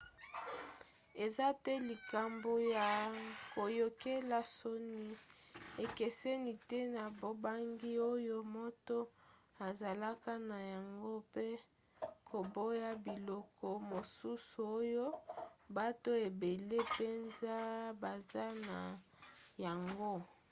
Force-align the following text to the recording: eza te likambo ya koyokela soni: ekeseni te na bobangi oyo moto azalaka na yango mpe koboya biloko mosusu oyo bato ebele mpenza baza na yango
eza 1.25 1.47
te 1.63 1.73
likambo 1.89 2.51
ya 2.75 2.87
koyokela 3.53 4.39
soni: 4.57 5.03
ekeseni 5.83 6.53
te 6.69 6.79
na 6.95 7.03
bobangi 7.19 7.91
oyo 8.13 8.37
moto 8.55 8.97
azalaka 9.67 10.31
na 10.49 10.57
yango 10.73 11.11
mpe 11.29 11.45
koboya 12.29 12.91
biloko 13.05 13.67
mosusu 13.91 14.59
oyo 14.79 15.05
bato 15.75 16.11
ebele 16.27 16.77
mpenza 16.87 17.55
baza 18.01 18.45
na 18.67 18.77
yango 19.63 20.11